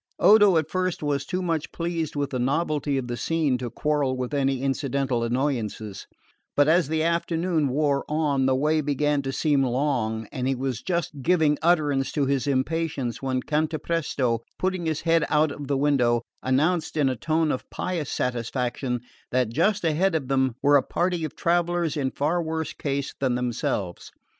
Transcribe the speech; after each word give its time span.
Odo 0.17 0.57
at 0.57 0.67
first 0.67 1.03
was 1.03 1.27
too 1.27 1.43
much 1.43 1.71
pleased 1.71 2.15
with 2.15 2.31
the 2.31 2.39
novelty 2.39 2.97
of 2.97 3.07
the 3.07 3.15
scene 3.15 3.55
to 3.59 3.69
quarrel 3.69 4.17
with 4.17 4.33
any 4.33 4.63
incidental 4.63 5.23
annoyances; 5.23 6.07
but 6.55 6.67
as 6.67 6.87
the 6.87 7.03
afternoon 7.03 7.67
wore 7.67 8.03
on 8.09 8.47
the 8.47 8.55
way 8.55 8.81
began 8.81 9.21
to 9.21 9.31
seem 9.31 9.61
long, 9.61 10.27
and 10.31 10.47
he 10.47 10.55
was 10.55 10.81
just 10.81 11.21
giving 11.21 11.55
utterance 11.61 12.11
to 12.11 12.25
his 12.25 12.47
impatience 12.47 13.21
when 13.21 13.43
Cantapresto, 13.43 14.39
putting 14.57 14.87
his 14.87 15.01
head 15.01 15.23
out 15.29 15.51
of 15.51 15.67
the 15.67 15.77
window, 15.77 16.23
announced 16.41 16.97
in 16.97 17.07
a 17.07 17.15
tone 17.15 17.51
of 17.51 17.69
pious 17.69 18.09
satisfaction 18.09 19.01
that 19.29 19.49
just 19.53 19.83
ahead 19.83 20.15
of 20.15 20.27
them 20.29 20.55
were 20.63 20.77
a 20.77 20.81
party 20.81 21.23
of 21.25 21.35
travellers 21.35 21.95
in 21.95 22.09
far 22.09 22.41
worse 22.41 22.73
case 22.73 23.13
than 23.19 23.35
themselves. 23.35 24.09